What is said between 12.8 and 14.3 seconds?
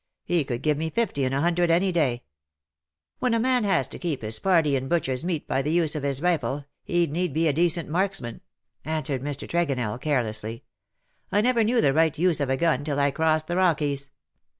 till I crossed the Rockies.